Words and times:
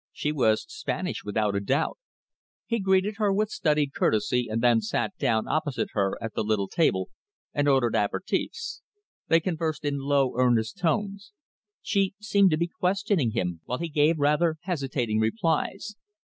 She 0.11 0.31
was 0.31 0.65
Spanish, 0.67 1.23
without 1.23 1.55
a 1.55 1.59
doubt. 1.59 1.99
He 2.65 2.79
greeted 2.79 3.17
her 3.17 3.31
with 3.31 3.51
studied 3.51 3.93
courtesy 3.93 4.47
and 4.49 4.59
then 4.63 4.81
sat 4.81 5.15
down 5.19 5.47
opposite 5.47 5.89
her 5.93 6.17
at 6.19 6.33
the 6.33 6.41
little 6.43 6.67
table 6.67 7.11
and 7.53 7.67
ordered 7.67 7.93
apératifs. 7.93 8.81
They 9.27 9.39
conversed 9.39 9.83
together 9.83 9.97
in 10.01 10.07
low, 10.07 10.33
earnest 10.39 10.79
tones. 10.79 11.33
She 11.83 12.15
seemed 12.19 12.49
to 12.49 12.57
be 12.57 12.65
questioning 12.67 13.33
him, 13.33 13.61
while 13.65 13.77
he 13.77 13.89
gave 13.89 14.17
rather 14.17 14.55
hesitating 14.63 15.19
replies. 15.19 15.93